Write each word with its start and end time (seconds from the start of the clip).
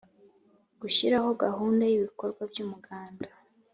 Gushyiraho 0.81 1.29
gahunda 1.43 1.83
y 1.89 1.93
ibikorwa 1.97 2.41
by’umuganda 2.51 3.29